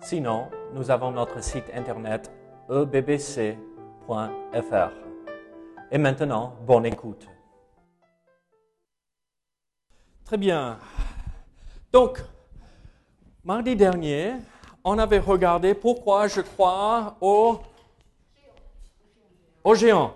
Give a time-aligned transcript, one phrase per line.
[0.00, 2.30] Sinon, nous avons notre site internet
[2.70, 3.56] ebbc.fr.
[5.90, 7.26] Et maintenant, bonne écoute.
[10.24, 10.78] Très bien.
[11.92, 12.22] Donc,
[13.42, 14.34] mardi dernier,
[14.84, 17.58] on avait regardé pourquoi je crois au,
[19.64, 20.14] au géant.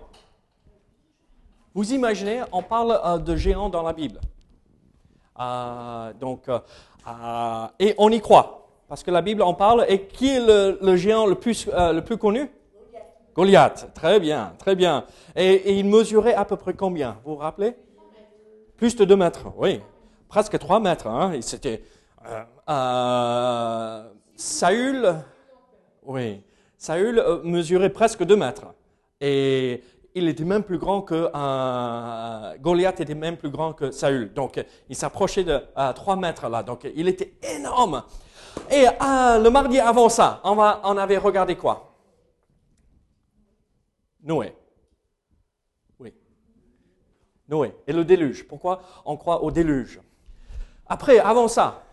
[1.73, 4.21] Vous imaginez, on parle euh, de géants dans la Bible.
[5.39, 8.62] Euh, donc, euh, et on y croit.
[8.93, 9.87] Parce que la Bible en parle.
[9.89, 12.47] Et qui est le, géant le plus, le plus connu?
[13.33, 13.91] Goliath.
[13.95, 15.05] Très bien, très bien.
[15.35, 17.17] Et, il mesurait à peu près combien?
[17.25, 17.73] Vous vous rappelez?
[18.77, 19.81] Plus de 2 mètres, oui.
[20.27, 21.07] Presque 3 mètres.
[21.07, 21.33] Hein.
[21.41, 21.81] C'était
[24.35, 25.15] Saül,
[26.03, 26.43] oui,
[26.77, 28.67] Saül euh, mesurait presque 2 mètres.
[29.19, 29.81] Et
[30.13, 34.31] il était même plus grand que euh, Goliath était même plus grand que Saül.
[34.33, 35.59] Donc il s'approchait de
[35.95, 36.61] 3 mètres là.
[36.61, 38.03] Donc il était énorme.
[38.73, 41.95] Et euh, le mardi avant ça, on, va, avait regardé quoi?
[44.23, 44.55] Noé.
[45.99, 46.11] Oui.
[47.47, 47.75] Noé.
[47.85, 48.47] Et le déluge.
[48.47, 50.01] Pourquoi on croit au déluge?
[50.87, 51.83] Après, avant ça,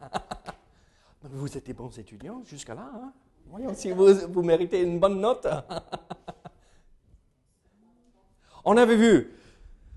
[1.22, 2.90] Vous êtes des bons étudiants jusqu'à là.
[2.94, 3.12] Hein?
[3.46, 5.46] Voyons si vous méritez une bonne note.
[8.64, 9.32] on avait vu,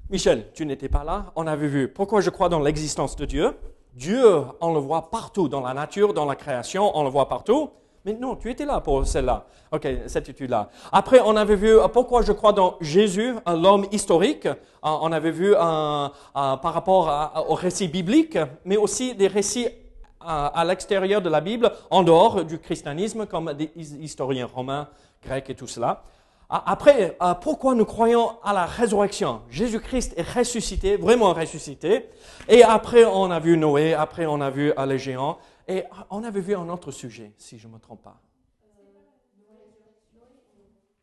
[0.09, 3.53] Michel, tu n'étais pas là, on avait vu pourquoi je crois dans l'existence de Dieu?
[3.93, 4.23] Dieu,
[4.61, 7.71] on le voit partout, dans la nature, dans la création, on le voit partout.
[8.05, 9.47] Mais non, tu étais là pour celle-là.
[9.73, 10.69] OK, cette étude-là.
[10.93, 14.45] Après, on avait vu euh, pourquoi je crois dans Jésus, euh, l'homme historique.
[14.45, 19.67] Euh, on avait vu par rapport au récit biblique, mais aussi des récits
[20.21, 24.87] à, l'extérieur de la Bible, en dehors du christianisme, comme des historiens romains,
[25.21, 26.03] grecs et tout cela.
[26.49, 29.41] Après, euh, pourquoi nous croyons à la résurrection?
[29.49, 32.09] Jésus-Christ est ressuscité, vraiment ressuscité.
[32.47, 35.39] Et après, on a vu Noé, après, on a vu les géants.
[35.67, 38.21] Et on avait vu un autre sujet, si je ne me trompe pas.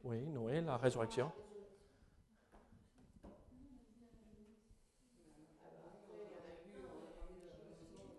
[0.02, 1.30] Oui, Noé, la résurrection.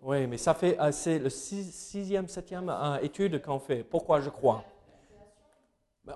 [0.03, 3.83] Oui, mais ça fait, euh, c'est le sixième, septième euh, étude qu'on fait.
[3.83, 4.63] Pourquoi je crois?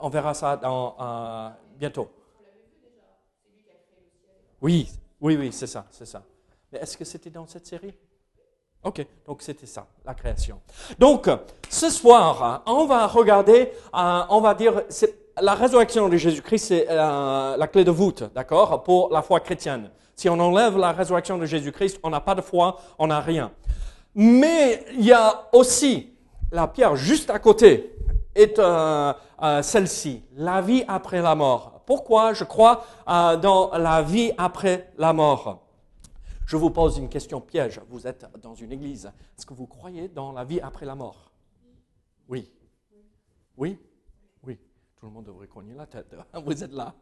[0.01, 2.09] On verra ça dans, euh, bientôt.
[4.61, 4.89] Oui,
[5.22, 6.23] oui, oui, c'est ça, c'est ça.
[6.72, 7.94] Mais est-ce que c'était dans cette série?
[8.83, 10.61] Ok, donc c'était ça, la création.
[10.97, 11.29] Donc,
[11.69, 14.83] ce soir, on va regarder, on va dire,
[15.41, 19.89] la résurrection de Jésus-Christ, c'est la clé de voûte, d'accord, pour la foi chrétienne.
[20.16, 23.51] Si on enlève la résurrection de Jésus-Christ, on n'a pas de foi, on n'a rien.
[24.16, 26.13] Mais il y a aussi
[26.51, 27.95] la pierre juste à côté
[28.35, 29.13] est euh,
[29.62, 31.81] celle-ci, la vie après la mort.
[31.85, 35.66] Pourquoi je crois euh, dans la vie après la mort?
[36.45, 37.79] Je vous pose une question piège.
[37.89, 39.12] Vous êtes dans une église.
[39.38, 41.31] Est-ce que vous croyez dans la vie après la mort?
[42.28, 42.51] Oui.
[43.57, 43.78] Oui?
[44.44, 44.59] Oui.
[44.95, 46.16] Tout le monde devrait cogner la tête.
[46.34, 46.94] Vous êtes là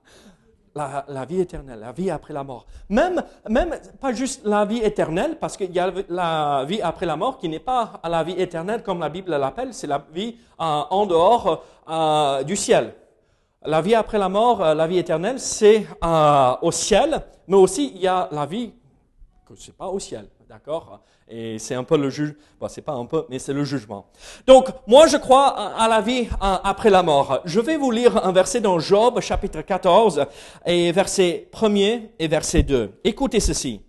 [1.08, 2.66] la, vie éternelle, la vie après la mort.
[2.90, 7.16] Même, même pas juste la vie éternelle, parce qu'il y a la vie après la
[7.16, 10.64] mort qui n'est pas la vie éternelle comme la Bible l'appelle, c'est la vie euh,
[10.64, 12.94] en dehors euh, du ciel.
[13.66, 15.86] La vie après la mort, euh, la vie éternelle, c'est
[16.62, 18.74] au ciel, mais aussi il y a la vie
[19.48, 21.02] que c'est pas au ciel, d'accord?
[21.28, 24.08] Et c'est un peu le juge, bon, c'est pas un peu, mais c'est le jugement.
[24.46, 27.42] Donc, moi, je crois à la vie après la mort.
[27.44, 30.26] Je vais vous lire un verset dans Job, chapitre 14,
[30.66, 33.00] et verset 1er et verset 2.
[33.04, 33.82] Écoutez ceci.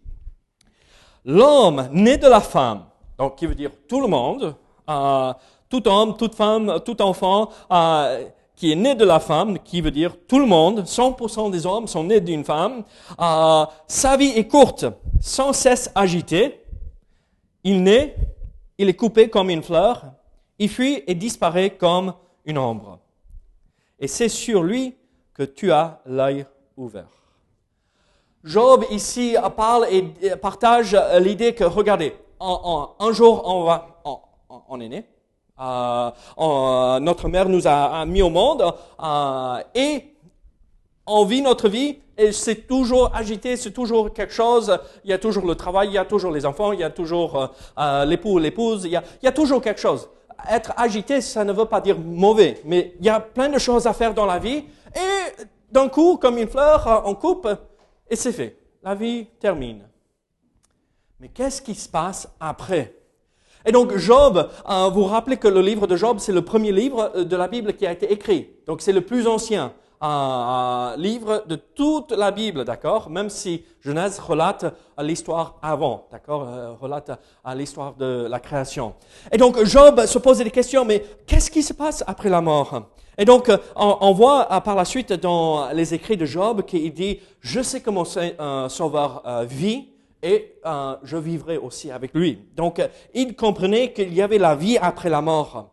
[1.25, 2.87] L'homme né de la femme,
[3.19, 4.57] donc qui veut dire tout le monde,
[4.89, 5.33] euh,
[5.69, 8.25] tout homme, toute femme, tout enfant, euh,
[8.59, 11.87] qui est né de la femme, qui veut dire tout le monde, 100% des hommes
[11.87, 12.83] sont nés d'une femme,
[13.21, 14.85] euh, sa vie est courte,
[15.21, 16.61] sans cesse agitée,
[17.63, 18.17] il naît,
[18.77, 20.07] il est coupé comme une fleur,
[20.59, 22.15] il fuit et disparaît comme
[22.45, 22.99] une ombre.
[24.01, 24.97] Et c'est sur lui
[25.35, 26.45] que tu as l'œil
[26.77, 27.07] ouvert.
[28.43, 30.03] Job ici parle et
[30.35, 34.03] partage l'idée que, regardez, un jour on, va,
[34.69, 35.05] on, est né,
[35.61, 38.63] euh, notre mère nous a, mis au monde
[39.03, 40.15] euh, et
[41.07, 44.77] on vit notre vie Et c'est toujours agité, c'est toujours quelque chose.
[45.05, 46.91] Il y a toujours le travail, il y a toujours les enfants, il y a
[46.91, 47.47] toujours euh,
[47.79, 50.09] euh, l'époux, l'épouse, il y a toujours quelque chose.
[50.49, 53.87] Être agité, ça ne veut pas dire mauvais, mais il y a plein de choses
[53.87, 54.65] à faire dans la vie.
[54.95, 57.49] Et d'un coup, comme une fleur, on coupe
[58.11, 58.59] et c'est fait.
[58.83, 59.89] La vie termine.
[61.21, 62.98] Mais qu'est-ce qui se passe après?
[63.69, 67.23] Et donc Job, euh, vous rappelez que le livre de Job, c'est le premier livre
[67.23, 68.49] de la Bible qui a été écrit.
[68.67, 73.11] Donc c'est le plus ancien un livre de toute la Bible, d'accord?
[73.11, 76.47] Même si Genèse relate l'histoire avant, d'accord?
[76.49, 77.11] Euh, Relate
[77.55, 78.95] l'histoire de la création.
[79.31, 82.85] Et donc Job se posait des questions, mais qu'est-ce qui se passe après la mort?
[83.19, 87.21] Et donc on, voit euh, par la suite dans les écrits de Job qu'il dit,
[87.41, 88.07] je sais que mon
[88.71, 89.89] sauveur euh, vit
[90.23, 90.57] et
[91.03, 92.39] je vivrai aussi avec lui.
[92.57, 92.81] Donc
[93.15, 95.71] il comprenait qu'il y avait la vie après la mort.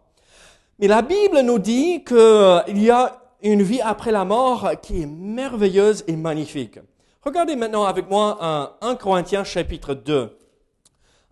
[0.80, 5.06] Mais la Bible nous dit qu'il y a une vie après la mort qui est
[5.06, 6.80] merveilleuse et magnifique.
[7.22, 10.38] Regardez maintenant avec moi un 1 Corinthiens chapitre 2.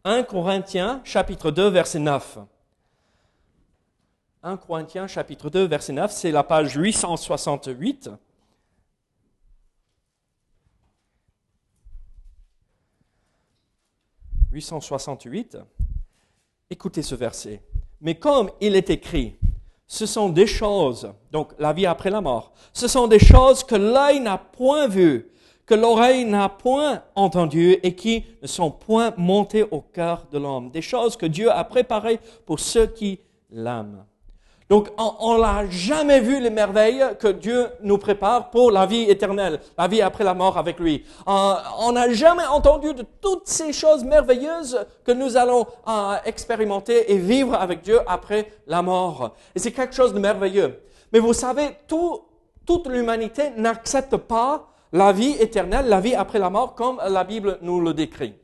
[0.05, 2.39] 1 Corinthiens chapitre 2 verset 9.
[4.43, 8.09] 1 Corinthiens chapitre 2 verset 9, c'est la page 868.
[14.53, 15.57] «868.
[16.69, 17.61] Écoutez ce verset.
[17.99, 19.35] Mais comme il est écrit,
[19.87, 23.75] ce sont des choses, donc la vie après la mort, ce sont des choses que
[23.75, 25.29] l'œil n'a point vues,
[25.65, 30.69] que l'oreille n'a point entendues et qui ne sont point montées au cœur de l'homme.
[30.71, 33.19] Des choses que Dieu a préparées pour ceux qui
[33.49, 34.05] l'aiment.
[34.69, 39.59] Donc, on n'a jamais vu les merveilles que Dieu nous prépare pour la vie éternelle,
[39.77, 41.03] la vie après la mort avec lui.
[41.27, 47.11] Euh, on n'a jamais entendu de toutes ces choses merveilleuses que nous allons euh, expérimenter
[47.11, 49.35] et vivre avec Dieu après la mort.
[49.53, 50.81] Et c'est quelque chose de merveilleux.
[51.11, 56.73] Mais vous savez, toute l'humanité n'accepte pas la vie éternelle, la vie après la mort,
[56.75, 58.35] comme la Bible nous le décrit.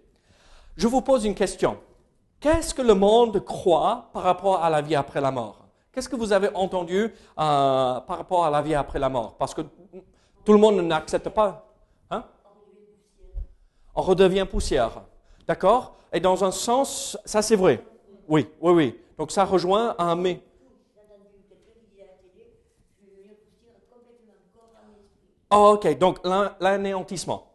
[0.76, 1.78] Je vous pose une question.
[2.40, 5.59] Qu'est-ce que le monde croit par rapport à la vie après la mort?
[5.92, 9.36] Qu'est-ce que vous avez entendu euh, par rapport à la vie après la mort?
[9.38, 9.62] Parce que
[10.46, 11.68] tout le monde n'accepte pas.
[12.12, 12.24] Hein?
[13.96, 15.02] On redevient poussière.
[15.48, 15.96] D'accord?
[16.14, 17.84] Et dans un sens, ça c'est vrai.
[18.28, 19.00] Oui, oui, oui.
[19.18, 20.42] Donc ça rejoint un mais.
[25.52, 26.20] Oh, ok, donc
[26.60, 27.52] l'anéantissement.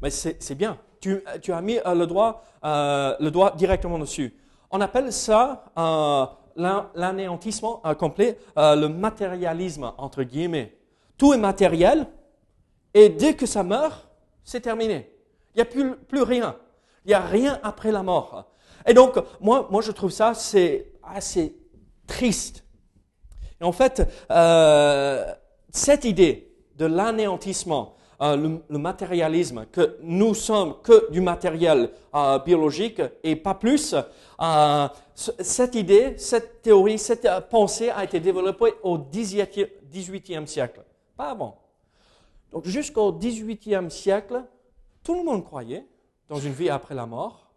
[0.00, 0.78] Mais c'est bien.
[1.00, 4.34] Tu, as mis euh, le, doigt, euh, le doigt directement dessus.
[4.70, 5.64] On appelle ça
[6.58, 10.76] l'anéantissement complet, euh, le matérialisme, entre guillemets.
[11.16, 12.06] Tout est matériel,
[12.94, 14.08] et dès que ça meurt,
[14.44, 15.10] c'est terminé.
[15.54, 16.56] Il n'y a plus, plus rien.
[17.04, 18.50] Il n'y a rien après la mort.
[18.86, 21.56] Et donc, moi, moi je trouve ça, c'est assez
[22.06, 22.64] triste.
[23.60, 25.32] Et en fait, euh,
[25.70, 33.00] cette idée de l'anéantissement, euh, le, matérialisme, que nous sommes que du matériel euh, biologique
[33.22, 33.94] et pas plus,
[34.40, 40.82] euh, cette idée, cette théorie, cette pensée a été développée au XVIIIe siècle,
[41.16, 41.60] pas avant.
[42.50, 44.42] Donc jusqu'au XVIIIe siècle,
[45.04, 45.86] tout le monde croyait
[46.28, 47.52] dans une vie après la mort,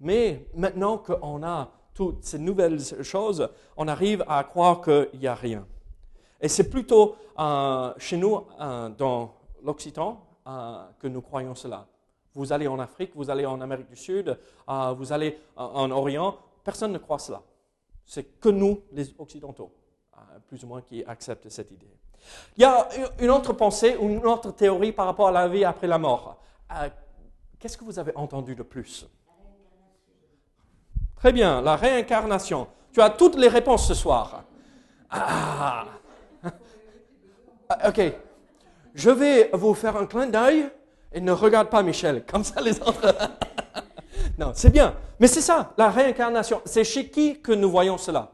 [0.00, 3.48] mais maintenant qu'on a toutes ces nouvelles choses,
[3.78, 5.66] on arrive à croire qu'il n'y a rien.
[6.42, 7.16] Et c'est plutôt
[7.98, 8.42] chez nous,
[8.98, 11.86] dans l'Occitan euh, que nous croyons cela.
[12.34, 14.38] Vous allez en Afrique, vous allez en Amérique du Sud,
[14.68, 17.42] euh, vous allez en Orient, personne ne croit cela.
[18.04, 19.72] C'est que nous, les Occidentaux,
[20.14, 21.90] euh, plus ou moins, qui acceptent cette idée.
[22.56, 22.88] Il y a
[23.20, 26.40] une autre pensée, une autre théorie par rapport à la vie après la mort.
[27.58, 29.06] Qu'est-ce que vous avez entendu de plus?
[31.16, 32.68] Très bien, la réincarnation.
[32.92, 34.44] Tu as toutes les réponses ce soir.
[35.10, 35.86] Ah.
[37.86, 38.00] Ok,
[38.94, 40.68] je vais vous faire un clin d'œil
[41.12, 43.14] et ne regarde pas Michel, comme ça les autres.
[44.38, 44.94] non, c'est bien.
[45.20, 46.60] Mais c'est ça, la réincarnation.
[46.64, 48.32] C'est chez qui que nous voyons cela?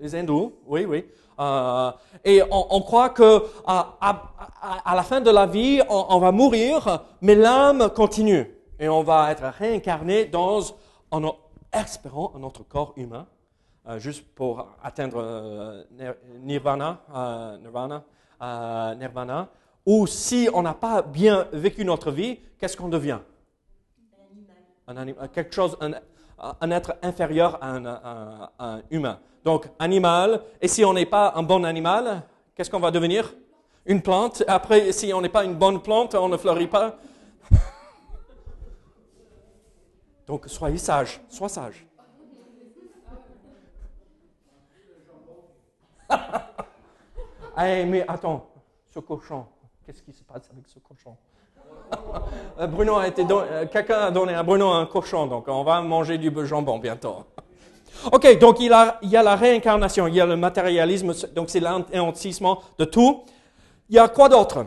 [0.00, 1.04] Les hindous, oui, oui.
[1.38, 1.90] Euh,
[2.24, 7.90] et on, croit que à, la fin de la vie, on, va mourir, mais l'âme
[7.90, 8.54] continue.
[8.78, 10.60] Et on va être réincarné dans,
[11.10, 11.36] en
[11.72, 13.26] espérant un autre corps humain,
[13.88, 15.84] euh, juste pour atteindre euh,
[16.42, 17.00] nirvana,
[17.60, 18.04] nirvana
[18.96, 19.48] nirvana,
[19.86, 23.18] ou si on n'a pas bien vécu notre vie, qu'est-ce qu'on devient?
[24.86, 29.18] Un quelque chose, un, être inférieur à un, humain.
[29.44, 32.22] Donc, animal, et si on n'est pas un bon animal,
[32.54, 33.34] qu'est-ce qu'on va devenir?
[33.86, 34.42] Une plante.
[34.48, 36.96] Après, si on n'est pas une bonne plante, on ne fleurit pas.
[40.26, 41.86] Donc, soyez sage, sois sage.
[47.56, 48.50] Hey, mais attends,
[48.88, 49.46] ce cochon,
[49.86, 51.16] Qu'est-ce qui se passe avec ce cochon?
[52.58, 55.82] Euh, Bruno a été euh, quelqu'un a donné à Bruno un cochon, donc on va
[55.82, 57.24] manger du jambon bientôt.
[58.12, 61.58] Ok, donc il, il y a la réincarnation, il y a le matérialisme, donc c'est
[61.58, 63.24] l'anéantissement de tout.
[63.88, 64.66] Il y a quoi d'autre?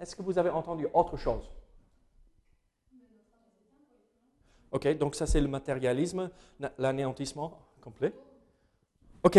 [0.00, 1.50] Est-ce que vous avez entendu autre chose?
[4.70, 6.30] Ok, donc ça c'est le matérialisme,
[6.78, 8.12] l'anéantissement complet.
[9.24, 9.38] Ok,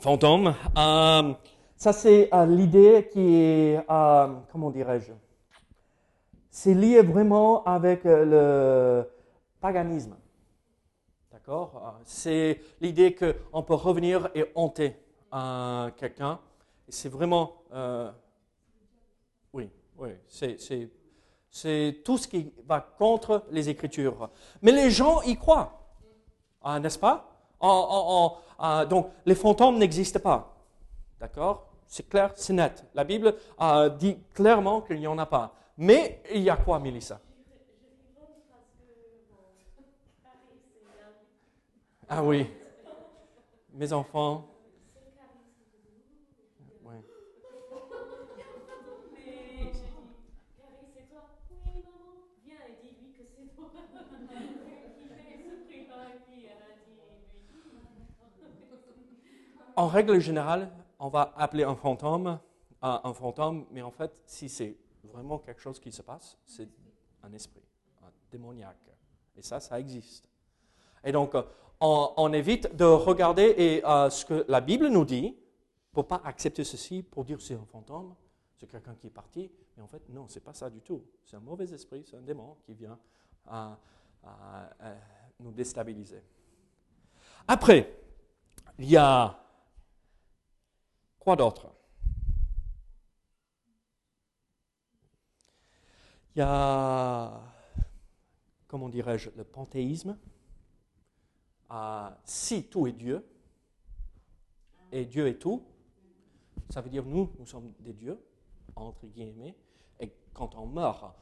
[0.00, 0.54] fantôme.
[0.76, 1.34] Euh,
[1.76, 5.12] ça c'est euh, l'idée qui est, euh, comment dirais-je?
[6.50, 9.04] C'est lié vraiment avec le
[9.60, 10.16] paganisme.
[11.32, 11.98] D'accord?
[12.04, 14.96] C'est l'idée qu'on peut revenir et hanter
[15.96, 16.38] quelqu'un.
[16.88, 17.54] C'est vraiment...
[19.52, 20.58] oui, oui, c'est
[21.50, 24.30] c'est tout ce qui va contre les Écritures.
[24.62, 25.72] Mais les gens y croient,
[26.62, 27.30] ah, n'est-ce pas?
[28.58, 30.54] Ah, Donc, les fantômes n'existent pas.
[31.20, 31.68] D'accord?
[31.86, 32.84] C'est clair, c'est net.
[32.94, 33.34] La Bible
[33.98, 35.54] dit clairement qu'il n'y en a pas.
[35.76, 37.20] Mais il y a quoi, Mélissa?
[42.08, 42.50] Ah oui.
[43.72, 44.46] Mes enfants,
[59.76, 62.38] en règle générale, on va appeler un fantôme
[62.84, 66.68] un fantôme, mais en fait, si c'est vraiment quelque chose qui se passe, c'est
[67.22, 67.62] un esprit,
[68.02, 68.76] un démoniaque.
[69.36, 70.28] Et ça, ça existe.
[71.02, 71.34] Et donc,
[71.80, 75.36] on, évite de regarder et, euh, ce que la Bible nous dit
[75.92, 78.14] pour pas accepter ceci, pour dire c'est un fantôme,
[78.56, 79.50] c'est quelqu'un qui est parti.
[79.76, 81.04] Mais en fait, non, c'est pas ça du tout.
[81.24, 82.98] C'est un mauvais esprit, c'est un démon qui vient
[85.40, 86.22] nous déstabiliser.
[87.48, 87.98] Après,
[88.78, 89.43] il y a
[91.24, 91.72] Quoi d'autre?
[96.36, 97.40] Il y a,
[98.68, 100.18] comment dirais-je, le panthéisme.
[102.26, 103.26] si tout est Dieu,
[104.92, 105.64] et Dieu est tout,
[106.68, 108.22] ça veut dire nous, nous sommes des dieux,
[108.76, 109.56] entre guillemets,
[110.00, 111.16] et quand on meurt,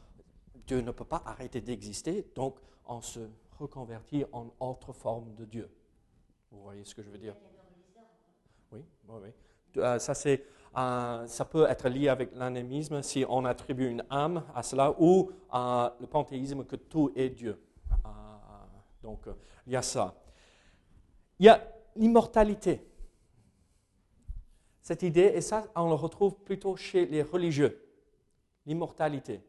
[0.67, 3.21] Dieu ne peut pas arrêter d'exister, donc on se
[3.57, 5.71] reconvertit en autre forme de Dieu.
[6.51, 7.37] Vous voyez ce que je veux dire?
[8.73, 9.31] Oui, oui, oui.
[9.77, 9.99] Euh,
[11.27, 16.07] ça, peut être lié avec l'anémisme si on attribue une âme à cela ou le
[16.07, 17.61] panthéisme que tout est Dieu.
[17.91, 18.09] Euh,
[19.03, 19.21] donc,
[19.67, 20.15] il y a ça.
[21.39, 21.61] Il y a
[21.97, 22.87] l'immortalité.
[24.81, 27.87] Cette idée, et ça, on le retrouve plutôt chez les religieux,
[28.67, 29.41] l'immortalité.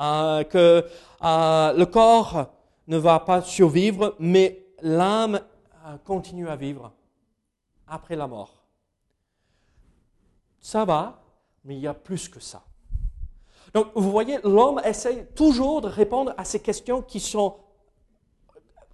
[0.00, 0.84] Euh, que
[1.20, 2.54] le corps
[2.86, 5.40] ne va pas survivre, mais l'âme
[6.04, 6.92] continue à vivre
[7.86, 8.57] après la mort
[10.60, 11.20] ça va,
[11.64, 12.62] mais il y a plus que ça.
[13.74, 17.56] Donc, vous voyez, l'homme essaie toujours de répondre à ces questions qui sont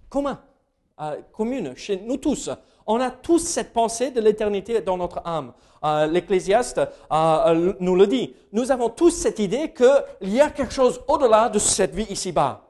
[0.09, 0.37] communes,
[0.99, 2.49] euh, communes chez nous tous.
[2.85, 5.53] On a tous cette pensée de l'éternité dans notre âme.
[5.83, 6.81] Euh, L'Ecclésiaste
[7.11, 8.35] euh, nous le dit.
[8.51, 12.64] Nous avons tous cette idée qu'il y a quelque chose au-delà de cette vie ici-bas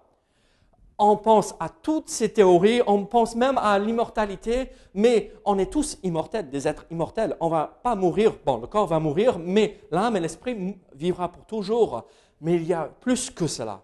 [0.98, 5.98] on pense à toutes ces théories, on pense même à l'immortalité, mais on est tous
[6.04, 7.36] immortels, des êtres immortels.
[7.40, 11.46] On va pas mourir, bon, le corps va mourir, mais l'âme et l'esprit vivra pour
[11.46, 12.06] toujours.
[12.42, 13.84] Mais il y a plus que cela.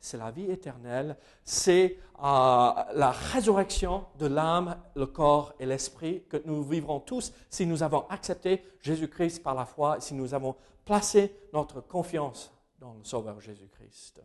[0.00, 6.38] C'est la vie éternelle, c'est euh, la résurrection de l'âme, le corps et l'esprit que
[6.44, 11.34] nous vivrons tous si nous avons accepté Jésus-Christ par la foi, si nous avons placé
[11.52, 14.22] notre confiance dans le Sauveur Jésus-Christ.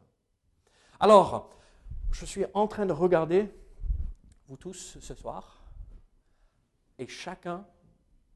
[0.99, 1.49] Alors,
[2.15, 3.53] je suis en train de regarder
[4.47, 5.61] vous tous ce soir,
[6.97, 7.67] et chacun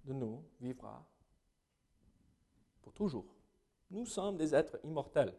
[0.03, 1.07] de nous vivra
[2.81, 3.23] pour toujours.
[3.89, 5.33] Nous sommes des êtres immortels,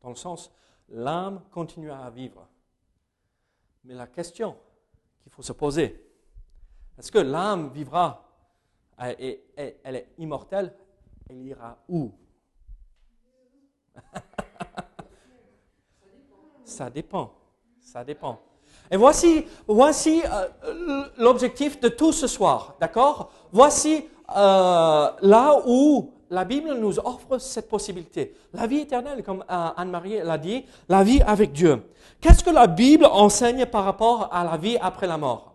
[0.00, 0.50] dans le sens,
[0.88, 2.48] l'âme continue à vivre.
[3.84, 4.58] Mais la question
[5.22, 6.04] qu'il faut se poser,
[6.98, 8.28] est-ce que l'âme vivra
[9.20, 10.76] et elle est immortelle,
[11.30, 12.12] elle ira où?
[16.64, 17.37] Ça dépend.
[17.92, 18.38] Ça dépend.
[18.90, 23.32] Et voici, voici euh, l'objectif de tout ce soir, d'accord?
[23.50, 28.36] Voici euh, là où la Bible nous offre cette possibilité.
[28.52, 31.82] La vie éternelle, comme euh, Anne-Marie l'a dit, la vie avec Dieu.
[32.20, 35.54] Qu'est-ce que la Bible enseigne par rapport à la vie après la mort?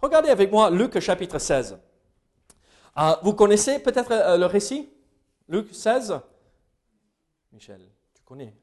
[0.00, 1.78] Regardez avec moi Luc chapitre 16.
[3.22, 4.88] vous connaissez peut-être le récit?
[5.48, 6.18] Luc 16
[7.52, 7.82] Michel,
[8.14, 8.54] tu connais?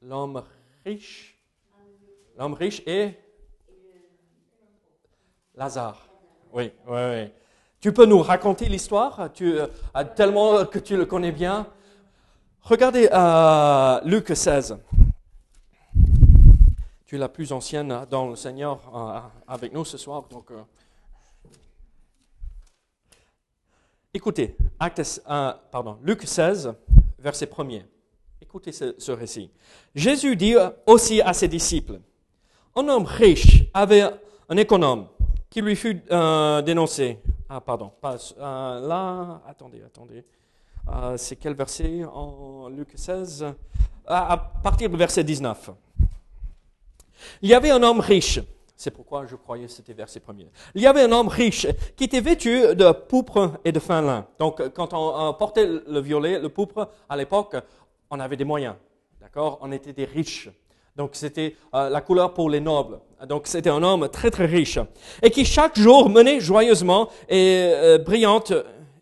[0.00, 0.42] L'homme
[0.86, 1.39] riche
[2.38, 3.14] L'homme riche et
[5.54, 6.06] Lazare.
[6.52, 7.32] Oui, oui, oui.
[7.80, 9.30] Tu peux nous raconter l'histoire?
[9.40, 9.66] Euh,
[10.14, 11.66] tellement que tu le connais bien.
[12.60, 14.78] Regardez euh, Luc 16.
[17.06, 20.24] Tu es la plus ancienne dans le Seigneur euh, avec nous ce soir.
[20.30, 20.50] Donc.
[24.12, 25.22] Écoutez, Acte,
[25.70, 26.74] pardon, Luc 16,
[27.18, 27.84] verset 1er.
[28.42, 29.50] Écoutez ce, récit.
[29.94, 32.00] Jésus dit aussi à ses disciples,
[32.80, 34.02] un homme riche avait
[34.48, 35.06] un économe
[35.48, 36.02] qui lui fut
[36.64, 37.18] dénoncé
[37.52, 37.90] ah, pardon.
[38.00, 40.24] Pas, euh, là, attendez, attendez.
[40.88, 43.44] Euh, c'est quel verset en Luc 16
[44.06, 45.70] à, partir du verset 19.
[47.42, 48.38] Il y avait un homme riche.
[48.76, 50.48] C'est pourquoi je croyais que c'était verset premier.
[50.76, 54.28] Il y avait un homme riche qui était vêtu de pourpre et de fin lin.
[54.38, 57.56] Donc, quand on, portait le violet, le pourpre, à l'époque,
[58.10, 58.76] on avait des moyens.
[59.20, 59.58] D'accord?
[59.60, 60.48] On était des riches.
[60.96, 63.00] Donc c'était euh, la couleur pour les nobles.
[63.28, 64.78] Donc c'était un homme très très riche
[65.22, 68.52] et qui chaque jour menait joyeusement et euh, brillante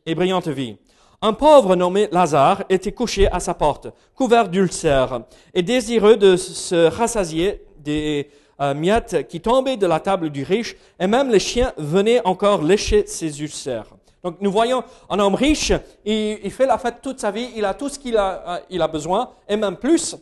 [0.04, 0.76] et brillante vie.
[1.20, 6.88] Un pauvre nommé Lazare était couché à sa porte, couvert d'ulcères et désireux de se
[6.88, 8.30] rassasier des
[8.60, 12.62] euh, miettes qui tombaient de la table du riche et même les chiens venaient encore
[12.62, 13.86] lécher ses ulcères.
[14.22, 15.72] Donc nous voyons un homme riche,
[16.04, 18.82] il, il fait la fête toute sa vie, il a tout ce qu'il a, il
[18.82, 20.16] a besoin et même plus.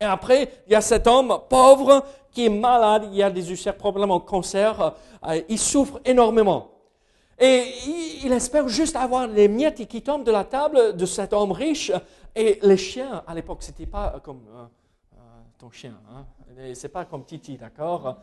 [0.00, 3.76] Et après, il y a cet homme pauvre qui est malade, il a des ulcères,
[3.76, 4.94] probablement cancer,
[5.26, 6.70] euh, il souffre énormément.
[7.38, 7.64] Et
[8.24, 11.92] il, espère juste avoir les miettes qui tombent de la table de cet homme riche.
[12.34, 14.64] Et les chiens, à l'époque, c'était pas comme euh,
[15.14, 15.18] euh,
[15.58, 16.24] ton chien, hein?
[16.74, 18.18] c'est pas comme Titi, d'accord?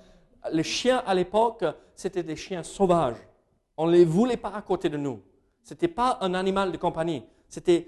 [0.52, 1.64] Les chiens à l'époque,
[1.96, 3.18] c'était des chiens sauvages.
[3.78, 5.22] On ne les voulait pas à côté de nous.
[5.64, 7.24] C'était pas un animal de compagnie.
[7.50, 7.88] C'était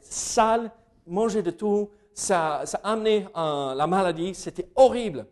[0.00, 0.70] sale,
[1.06, 5.26] manger de tout ça, amenait la maladie, c'était horrible.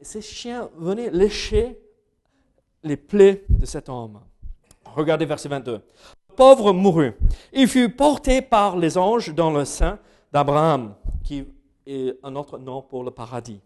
[0.00, 1.78] Et ces chiens venaient lécher
[2.82, 4.20] les plaies de cet homme.
[4.94, 5.72] Regardez verset 22.
[5.72, 7.14] Le pauvre mourut.
[7.52, 9.98] Il fut porté par les anges dans le sein
[10.32, 11.44] d'Abraham, qui
[11.86, 13.60] est un autre nom pour le paradis.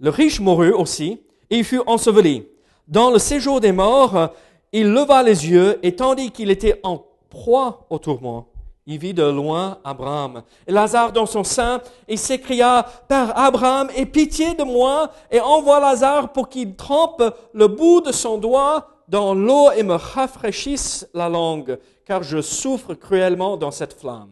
[0.00, 1.20] Le riche mourut aussi,
[1.50, 2.46] et il fut enseveli.
[2.86, 4.30] Dans le séjour des morts,
[4.72, 8.46] il leva les yeux, et tandis qu'il était en proie au tourment,
[8.88, 10.42] il vit de loin Abraham.
[10.66, 15.78] Et Lazare dans son sein, il s'écria, Père Abraham, aie pitié de moi et envoie
[15.78, 17.22] Lazare pour qu'il trempe
[17.52, 22.94] le bout de son doigt dans l'eau et me rafraîchisse la langue, car je souffre
[22.94, 24.30] cruellement dans cette flamme.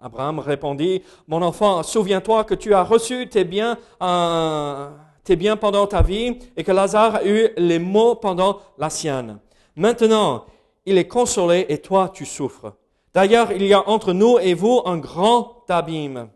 [0.00, 4.90] Abraham répondit, Mon enfant, souviens-toi que tu as reçu tes biens, euh,
[5.24, 9.40] tes biens pendant ta vie et que Lazare a eu les maux pendant la sienne.
[9.74, 10.44] Maintenant,
[10.84, 12.72] il est consolé et toi tu souffres.
[13.16, 16.28] D'ailleurs, il y a entre nous et vous un grand abîme,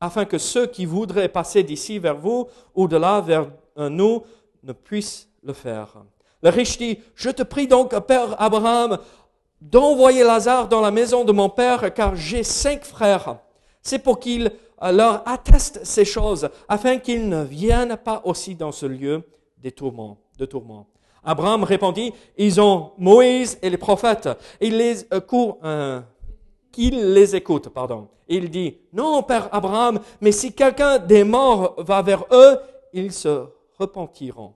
[0.00, 4.24] afin que ceux qui voudraient passer d'ici vers vous ou de là vers nous
[4.64, 5.94] ne puissent le faire.
[6.42, 8.98] Le riche dit, je te prie donc, Père Abraham,
[9.60, 13.38] d'envoyer Lazare dans la maison de mon Père, car j'ai cinq frères.
[13.80, 14.50] C'est pour qu'il
[14.82, 19.22] leur atteste ces choses, afin qu'ils ne viennent pas aussi dans ce lieu
[19.58, 20.88] des tourments, de tourments.
[21.22, 24.28] Abraham répondit, ils ont Moïse et les prophètes.
[24.60, 24.96] Il les
[25.28, 25.58] court,
[26.74, 28.08] qu'il les écoute, pardon.
[28.26, 32.58] Il dit, non, Père Abraham, mais si quelqu'un des morts va vers eux,
[32.92, 33.46] ils se
[33.78, 34.54] repentiront.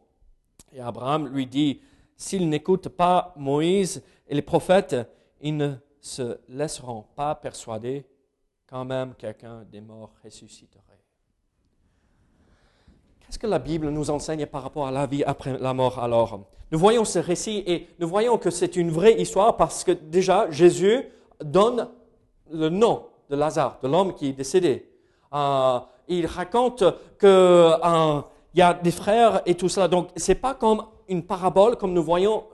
[0.73, 1.81] Et Abraham lui dit,
[2.17, 4.97] s'ils n'écoutent pas Moïse et les prophètes,
[5.41, 8.05] ils ne se laisseront pas persuader
[8.69, 10.83] quand même quelqu'un des morts ressusciterait.
[13.21, 16.41] Qu'est-ce que la Bible nous enseigne par rapport à la vie après la mort alors?
[16.73, 20.51] Nous voyons ce récit et nous voyons que c'est une vraie histoire parce que déjà
[20.51, 21.05] Jésus
[21.43, 21.89] donne
[22.53, 24.89] le nom de Lazare, de l'homme qui est décédé.
[25.33, 26.79] Euh, il raconte
[27.19, 28.21] qu'il euh,
[28.55, 29.89] y a des frères et tout ça.
[29.89, 32.45] Donc, c'est pas comme une parabole comme nous voyons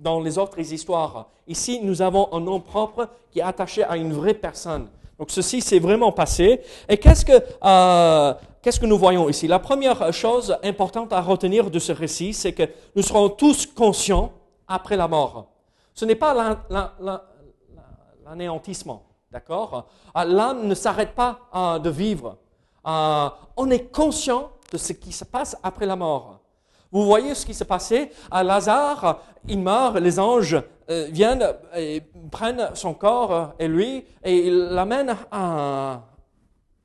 [0.00, 1.28] dans les autres histoires.
[1.46, 4.88] Ici, nous avons un nom propre qui est attaché à une vraie personne.
[5.18, 6.60] Donc, ceci s'est vraiment passé.
[6.88, 9.46] Et qu'est-ce que, euh, qu'est-ce que nous voyons ici?
[9.46, 12.64] La première chose importante à retenir de ce récit, c'est que
[12.96, 14.32] nous serons tous conscients
[14.66, 15.48] après la mort.
[15.94, 16.56] Ce n'est pas
[18.24, 19.02] l'anéantissement.
[19.32, 19.88] D'accord?
[20.14, 22.36] Ah, L'âme ne s'arrête pas ah, de vivre.
[22.84, 26.40] Ah, on est conscient de ce qui se passe après la mort.
[26.90, 32.02] Vous voyez ce qui s'est passé à Lazare, il meurt, les anges euh, viennent et
[32.30, 35.16] prennent son corps et lui et ils l'amènent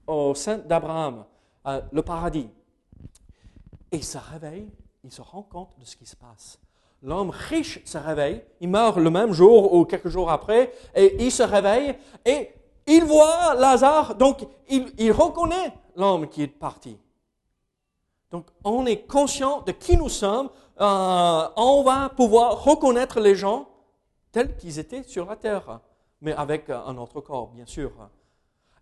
[0.07, 1.25] au sein d'Abraham,
[1.91, 2.49] le paradis.
[3.91, 4.71] Et il se réveille,
[5.03, 6.57] il se rend compte de ce qui se passe.
[7.03, 11.31] L'homme riche se réveille, il meurt le même jour ou quelques jours après, et il
[11.31, 12.49] se réveille et
[12.87, 16.97] il voit Lazare, donc il, reconnaît l'homme qui est parti.
[18.31, 20.49] Donc, on est conscient de qui nous sommes.
[20.79, 23.69] Euh, on va pouvoir reconnaître les gens
[24.31, 25.79] tels qu'ils étaient sur la terre,
[26.21, 27.91] mais avec un autre corps, bien sûr.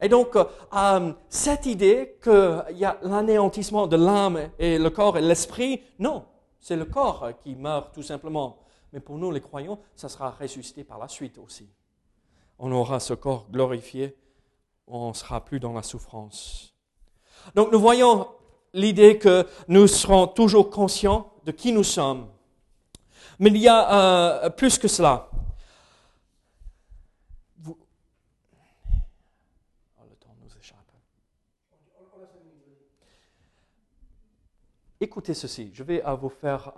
[0.01, 5.21] Et donc, euh, cette idée qu'il y a l'anéantissement de l'âme et le corps et
[5.21, 6.25] l'esprit, non,
[6.65, 8.57] c'est le corps qui meurt tout simplement.
[8.91, 11.69] Mais pour nous, les croyants, ça sera ressuscité par la suite aussi.
[12.57, 14.17] On aura ce corps glorifié,
[14.87, 16.73] on ne sera plus dans la souffrance.
[17.53, 18.29] Donc, nous voyons
[18.73, 22.29] l'idée que nous serons toujours conscients de qui nous sommes.
[23.37, 25.29] Mais il y a euh, plus que cela.
[35.05, 36.73] Écoutez ceci, je vais vous faire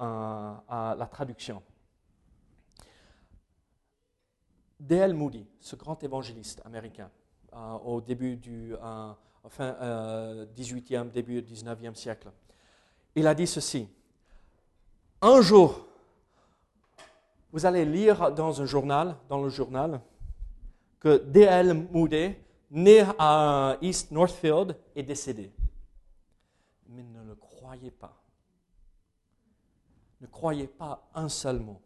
[0.69, 1.63] la traduction.
[4.81, 5.13] D.L.
[5.13, 7.09] Moody, ce grand évangéliste américain,
[7.53, 9.13] euh, au début du euh,
[9.47, 9.71] fin
[10.57, 12.29] 18e, euh, début 19e siècle,
[13.15, 13.87] il a dit ceci.
[15.21, 15.87] Un jour,
[17.53, 20.01] vous allez lire dans un journal, dans le journal,
[20.99, 21.87] que D.L.
[21.93, 22.35] Moody,
[22.71, 25.49] né à East Northfield, est décédé.
[26.89, 27.35] Mais ne le
[27.67, 28.13] croyez pas.
[30.21, 31.81] Ne croyez pas un seul mot.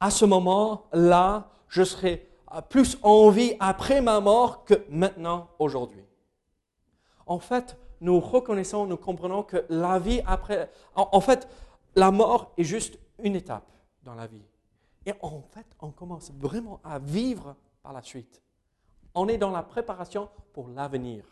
[0.00, 2.28] À ce moment-là, je serai
[2.68, 6.04] plus en vie après ma mort que maintenant, aujourd'hui.
[7.26, 10.72] En fait, nous reconnaissons, nous comprenons que la vie après...
[10.96, 11.48] En, fait,
[11.94, 13.70] la mort est juste une étape
[14.02, 14.44] dans la vie.
[15.06, 18.42] Et en fait, on commence vraiment à vivre par la suite.
[19.14, 21.24] On est dans la préparation pour l'avenir.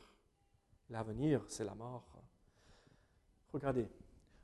[0.91, 2.16] L'avenir, c'est la mort.
[3.57, 3.89] Regardez,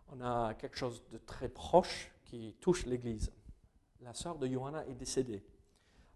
[0.09, 3.31] on a quelque chose de très proche qui touche l'Église.
[4.01, 5.45] La sœur de Johanna est décédée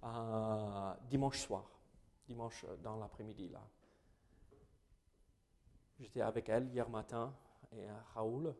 [0.03, 1.71] euh, dimanche soir,
[2.27, 3.63] dimanche dans l'après-midi là.
[6.01, 7.37] J'étais avec elle hier matin
[7.71, 8.55] et à Raoul.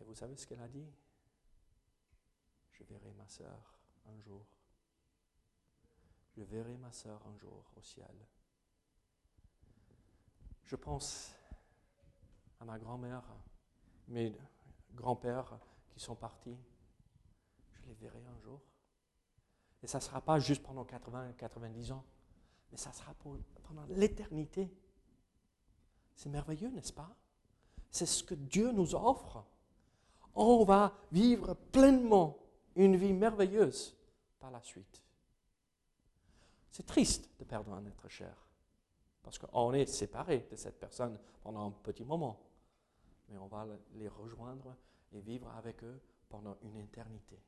[0.00, 0.90] Et vous savez ce qu'elle a dit?
[2.70, 4.46] Je verrai ma sœur un jour.
[6.38, 8.16] Je verrai ma sœur un jour au ciel.
[10.64, 11.36] Je pense
[12.64, 13.22] ma grand-mère,
[14.08, 14.36] mes
[14.94, 15.58] grands-pères
[15.90, 16.56] qui sont partis.
[17.72, 18.60] Je les verrai un jour.
[19.82, 22.04] Et ça ne sera pas juste pendant 80, 90 ans,
[22.70, 24.72] mais ça sera pendant l'éternité.
[26.14, 27.14] C'est merveilleux, n'est-ce pas?
[27.90, 29.44] C'est ce que Dieu nous offre.
[30.34, 32.38] On va vivre pleinement
[32.76, 33.96] une vie merveilleuse
[34.40, 35.02] par la suite.
[36.70, 38.34] C'est triste de perdre un être cher.
[39.22, 42.40] Parce qu'on est séparé de cette personne pendant un petit moment.
[43.38, 44.76] On va les rejoindre
[45.12, 47.38] et vivre avec eux pendant une éternité.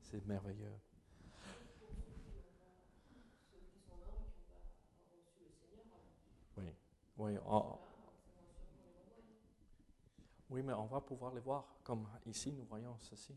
[0.00, 0.72] C'est merveilleux.
[6.56, 7.36] Oui,
[10.48, 13.34] oui, mais on va pouvoir les voir, comme ici nous voyons ceci,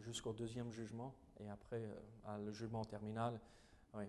[0.00, 1.84] jusqu'au deuxième jugement et après
[2.26, 3.38] euh, le jugement terminal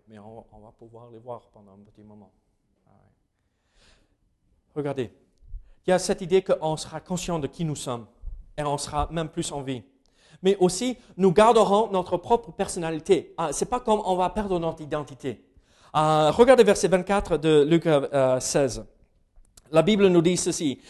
[0.08, 2.32] mais on, va pouvoir les voir pendant un petit moment.
[2.88, 2.92] Ah
[4.76, 5.12] Regardez,
[5.88, 8.06] il y a cette idée qu'on sera conscient de qui nous sommes
[8.58, 9.84] et on sera même plus en vie.
[10.44, 13.34] Mais aussi, nous garderons notre propre personnalité.
[13.38, 15.42] Ah, Ce n'est pas comme on va perdre notre identité.
[15.94, 17.88] Ah, regardez verset 24 de Luc
[18.40, 18.80] 16.
[18.80, 18.84] Euh,
[19.72, 20.82] La Bible nous dit ceci.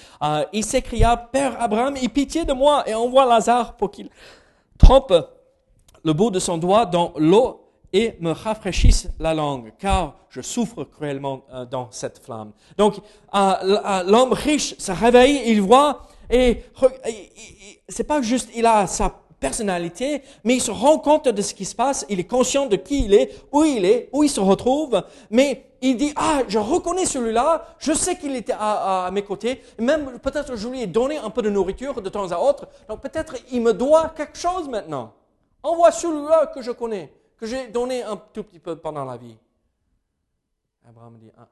[0.51, 4.09] il s'écria, Père Abraham, aie pitié de moi et envoie Lazare pour qu'il
[4.79, 5.13] trempe
[6.03, 10.83] le bout de son doigt dans l'eau et me rafraîchissent la langue, car je souffre
[10.83, 12.51] cruellement euh, dans cette flamme.
[12.77, 12.95] Donc,
[13.33, 16.63] l'homme riche se réveille, il voit, et
[17.87, 21.65] c'est pas juste il a sa personnalité, mais il se rend compte de ce qui
[21.65, 24.39] se passe, il est conscient de qui il est, où il est, où il se
[24.39, 29.61] retrouve, mais il dit, ah, je reconnais celui-là, je sais qu'il était à, mes côtés,
[29.77, 33.01] même peut-être je lui ai donné un peu de nourriture de temps à autre, donc
[33.01, 35.13] peut-être il me doit quelque chose maintenant.
[35.61, 39.37] Envoie celui-là que je connais que j'ai donné un tout petit peu pendant la vie.
[40.85, 41.47] Abraham dit, ah,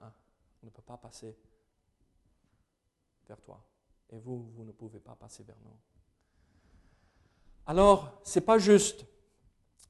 [0.64, 1.36] on ne peut pas passer
[3.28, 3.62] vers toi.
[4.12, 5.76] Et vous, vous ne pouvez pas passer vers nous.
[7.68, 9.06] Alors, ce n'est pas juste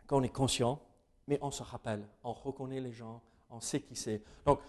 [0.07, 0.81] qu'on est conscient,
[1.27, 4.23] mais on se rappelle, on reconnaît les gens, on sait qui c'est.
[4.45, 4.59] Donc,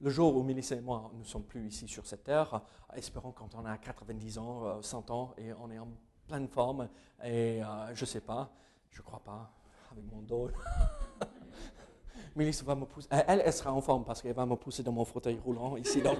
[0.00, 2.62] le jour où Mélisse et moi ne sommes plus ici sur cette terre,
[2.94, 5.88] espérons quand on a 90 ans, 100 euh, ans, et on est en
[6.26, 6.88] pleine forme,
[7.22, 8.50] et euh, je ne sais pas,
[8.90, 9.52] je ne crois pas,
[9.96, 10.50] avec mon dos.
[12.36, 13.06] Va me pousser.
[13.10, 16.02] Elle, elle sera en forme parce qu'elle va me pousser dans mon fauteuil roulant ici.
[16.02, 16.18] Donc.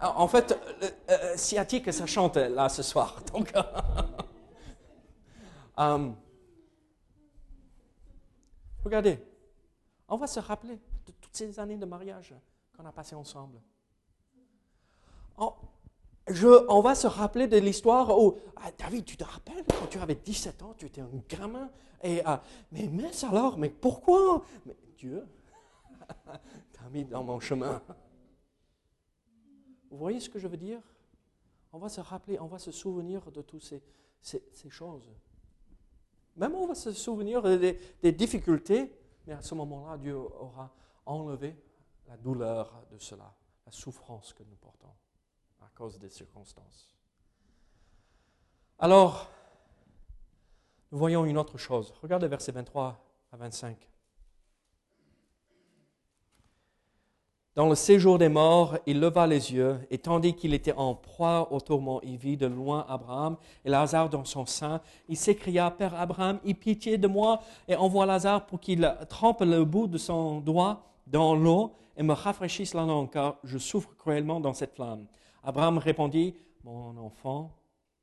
[0.00, 3.20] En fait, euh, euh, sciatique, ça chante là ce soir.
[3.32, 3.52] Donc,
[5.76, 6.14] um,
[8.84, 9.20] regardez,
[10.08, 12.32] On va se rappeler de toutes ces années de mariage
[12.76, 13.58] qu'on a passées ensemble.
[16.28, 20.62] Va se rappeler de l'histoire où, ah, David, tu te rappelles, quand tu avais 17
[20.62, 21.70] ans, tu étais un gamin,
[22.24, 24.44] ah, mais, mais alors, mais pourquoi?
[24.66, 25.26] Mais Dieu
[26.26, 27.82] t'a mis dans mon chemin.
[29.90, 30.80] Vous voyez ce que je veux dire?
[31.72, 33.62] On va se rappeler, on va se souvenir de toutes
[34.20, 35.10] ces, choses.
[36.36, 38.92] Même on va se souvenir des, difficultés,
[39.26, 40.72] mais à ce moment-là, Dieu aura
[41.04, 41.56] enlevé
[42.06, 43.34] la douleur de cela,
[43.66, 44.88] la souffrance que nous portons
[45.78, 46.92] cause des circonstances.
[48.80, 49.30] Alors,
[50.90, 51.94] nous voyons une autre chose.
[52.02, 53.76] Regardez versets 23 à 25.
[57.54, 61.52] Dans le séjour des morts, il leva les yeux, et tandis qu'il était en proie
[61.52, 64.80] au tourment, il vit de loin Abraham et Lazare dans son sein.
[65.08, 69.64] Il s'écria, Père Abraham, aie pitié de moi, et envoie Lazare pour qu'il trempe le
[69.64, 74.40] bout de son doigt dans l'eau et me rafraîchisse la langue, car je souffre cruellement
[74.40, 75.06] dans cette flamme.
[75.42, 77.56] Abraham répondit, Mon enfant,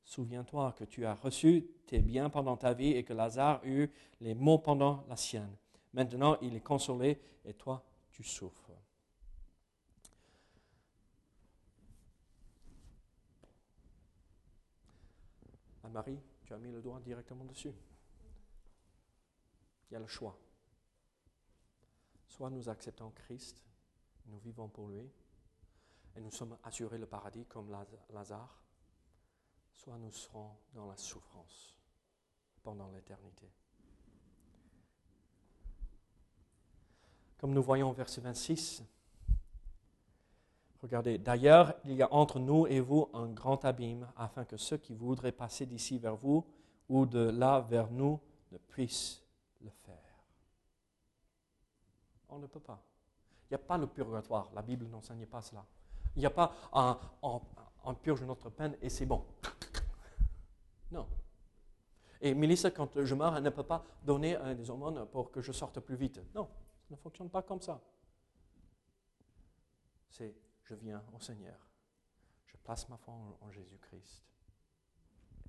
[0.04, 3.90] souviens-toi que tu as reçu tes biens pendant ta vie et que Lazare eut
[4.22, 5.56] les maux pendant la sienne.
[5.94, 8.72] Maintenant, il est consolé et toi, tu souffres.
[15.84, 17.74] Anne-Marie, tu as mis le doigt directement dessus.
[19.90, 20.38] Il y a le choix.
[22.28, 23.64] Soit nous acceptons Christ,
[24.26, 25.10] nous vivons pour lui,
[26.16, 27.70] et nous sommes assurés le paradis comme
[28.14, 28.64] Lazare,
[29.74, 31.76] soit nous serons dans la souffrance
[32.64, 33.52] pendant l'éternité.
[37.38, 38.84] Comme nous voyons au verset 26,
[40.86, 44.78] Regardez, d'ailleurs, il y a entre nous et vous un grand abîme, afin que ceux
[44.78, 46.46] qui voudraient passer d'ici vers vous
[46.90, 48.20] ou de là vers nous
[48.52, 49.24] ne puissent
[49.62, 50.24] le faire.
[52.30, 52.80] On ne peut pas.
[53.46, 54.52] Il n'y a pas le purgatoire.
[54.54, 55.66] La Bible n'enseigne pas cela.
[56.16, 59.26] Il n'y a pas un, on, purge notre peine et c'est bon.
[60.92, 61.08] Non.
[62.22, 65.52] Et Mélissa, quand je meurs, elle ne peut pas donner des hormones pour que je
[65.52, 66.22] sorte plus vite.
[66.34, 66.48] Non,
[66.88, 67.82] ça ne fonctionne pas comme ça.
[70.10, 70.34] C'est
[70.66, 71.58] je viens au Seigneur.
[72.46, 74.24] Je place ma foi en, Jésus-Christ.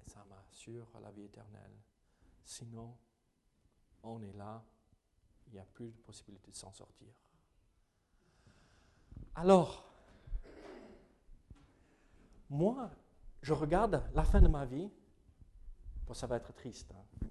[0.04, 1.76] Et ça m'assure la vie éternelle.
[2.44, 2.96] Sinon,
[4.02, 4.62] on est là,
[5.46, 7.08] il n'y a plus de possibilité de s'en sortir.
[9.34, 9.84] Alors,
[12.50, 12.90] moi,
[13.42, 14.90] je regarde la fin de ma vie.
[16.06, 16.92] Bon, ça va être triste.
[16.92, 17.28] Hein.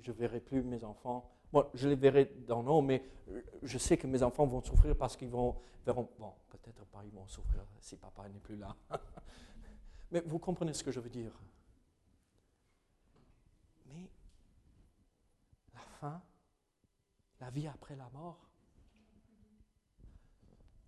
[0.00, 1.36] Je ne verrai plus mes enfants
[1.74, 3.02] je les verrai dans l'eau, mais
[3.62, 7.12] je sais que mes enfants vont souffrir parce qu'ils vont, verront, bon, peut-être pas ils
[7.12, 8.74] vont souffrir si papa n'est plus là.
[10.10, 11.32] mais vous comprenez ce que je veux dire.
[13.86, 14.10] Mais
[15.74, 16.22] la fin,
[17.40, 18.48] la vie après la mort,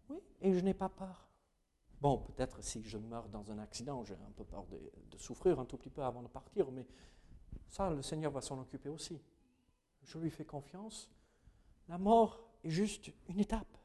[0.08, 1.27] oui, et je n'ai pas peur.
[2.00, 5.64] Bon, peut-être si je meurs dans un accident, j'ai un peu peur de, souffrir un
[5.64, 6.86] tout petit peu avant de partir, mais
[7.68, 9.20] ça, le Seigneur va s'en occuper aussi
[10.08, 11.10] je lui fais confiance,
[11.88, 13.76] la mort est juste une étape.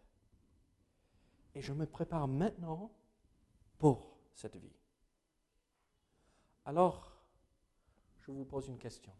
[1.53, 2.91] Et je me prépare maintenant
[3.77, 4.75] pour cette vie.
[6.65, 7.11] Alors,
[8.21, 9.13] je vous pose une question.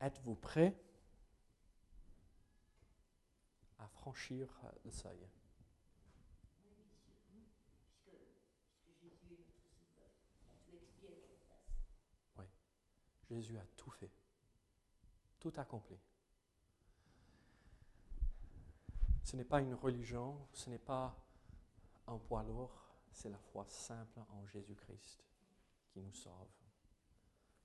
[0.00, 0.80] Êtes-vous prêt
[3.78, 4.48] à franchir
[4.84, 5.28] le seuil?
[13.28, 14.10] Jésus a tout fait
[15.38, 15.96] tout accompli.
[19.22, 21.14] Ce n'est pas une religion, ce n'est pas
[22.06, 22.72] un poids lourd,
[23.12, 25.24] c'est la foi simple en Jésus-Christ
[25.90, 26.48] qui nous sauve.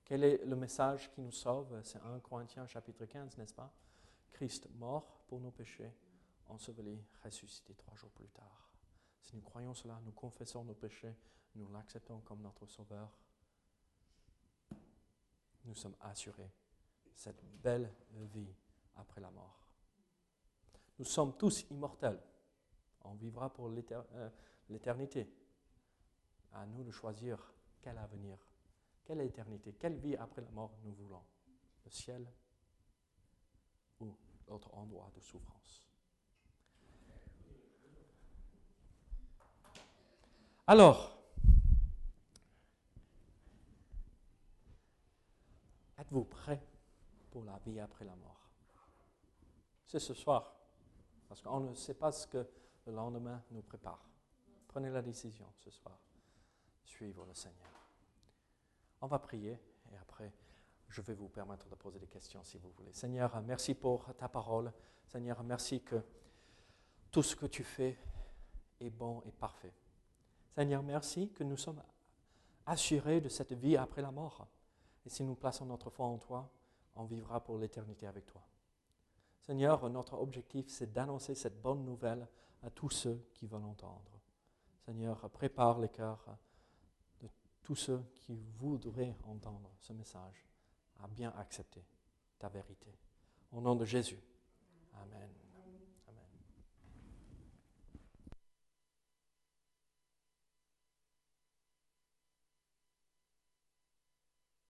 [0.04, 1.80] Quel est le message qui nous sauve?
[1.82, 3.72] C'est 1 Corinthiens chapitre 15, n'est-ce pas?
[4.32, 5.94] Christ mort pour nos péchés,
[6.48, 8.68] enseveli, ressuscité trois jours plus tard.
[9.22, 11.16] Si nous croyons cela, nous confessons nos péchés,
[11.54, 13.16] nous l'acceptons comme notre Sauveur,
[15.64, 16.50] nous sommes assurés
[17.14, 17.92] cette belle
[18.32, 18.54] vie
[18.96, 19.64] après la mort.
[20.98, 22.20] Nous sommes tous immortels.
[23.02, 24.30] On vivra pour euh,
[24.68, 25.28] l'éternité.
[26.52, 28.38] À nous de choisir quel avenir,
[29.04, 31.22] quelle éternité, quelle vie après la mort nous voulons.
[31.84, 32.26] Le ciel
[34.00, 34.14] ou
[34.48, 35.88] l'autre endroit de souffrance.
[40.66, 41.13] Alors,
[46.04, 46.62] êtes-vous prêts
[47.30, 48.50] pour la vie après la mort?
[49.86, 50.54] C'est ce soir,
[51.28, 52.46] parce qu'on ne sait pas ce que
[52.86, 54.06] le lendemain nous prépare.
[54.68, 55.98] Prenez la décision ce soir,
[56.84, 57.88] suivre le Seigneur.
[59.00, 59.58] On va prier
[59.92, 60.32] et après,
[60.88, 62.92] je vais vous permettre de poser des questions si vous voulez.
[62.92, 64.72] Seigneur, merci pour ta parole.
[65.06, 66.02] Seigneur, merci que
[67.10, 67.98] tout ce que tu fais
[68.80, 69.72] est bon et parfait.
[70.54, 71.82] Seigneur, merci que nous sommes
[72.66, 74.46] assurés de cette vie après la mort.
[75.06, 76.50] Et si nous plaçons notre foi en toi,
[76.96, 78.42] on vivra pour l'éternité avec toi.
[79.40, 82.26] Seigneur, notre objectif, c'est d'annoncer cette bonne nouvelle
[82.62, 84.20] à tous ceux qui veulent entendre.
[84.86, 86.36] Seigneur, prépare les cœurs
[87.20, 87.28] de
[87.62, 90.48] tous ceux qui voudraient entendre ce message
[91.00, 91.84] à bien accepter
[92.38, 92.98] ta vérité.
[93.52, 94.22] Au nom de Jésus.
[94.94, 95.43] Amen.